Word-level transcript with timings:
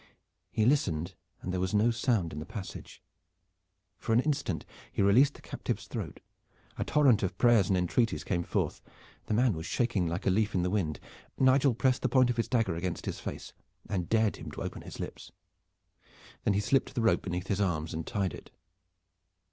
He 0.51 0.65
listened 0.65 1.13
and 1.43 1.53
there 1.53 1.59
was 1.59 1.75
no 1.75 1.91
sound 1.91 2.33
in 2.33 2.39
the 2.39 2.45
passage. 2.47 3.03
For 3.99 4.13
an 4.13 4.19
instant 4.19 4.65
he 4.91 5.03
released 5.03 5.37
his 5.37 5.43
captive's 5.47 5.85
throat. 5.85 6.21
A 6.79 6.83
torrent 6.83 7.21
of 7.21 7.37
prayers 7.37 7.69
and 7.69 7.77
entreaties 7.77 8.23
came 8.23 8.41
forth. 8.41 8.81
The 9.27 9.35
man 9.35 9.53
was 9.53 9.67
shaking 9.67 10.07
like 10.07 10.25
a 10.25 10.31
leaf 10.31 10.55
in 10.55 10.63
the 10.63 10.71
wind. 10.71 10.99
Nigel 11.37 11.75
pressed 11.75 12.01
the 12.01 12.09
point 12.09 12.31
of 12.31 12.37
his 12.37 12.47
dagger 12.47 12.73
against 12.73 13.05
his 13.05 13.19
face 13.19 13.53
and 13.87 14.09
dared 14.09 14.37
him 14.37 14.49
to 14.53 14.63
open 14.63 14.81
his 14.81 14.99
lips. 14.99 15.31
Then 16.45 16.55
he 16.55 16.61
slipped 16.61 16.95
the 16.95 17.01
rope 17.01 17.21
beneath 17.21 17.45
his 17.45 17.61
arms 17.61 17.93
and 17.93 18.07
tied 18.07 18.33
it. 18.33 18.49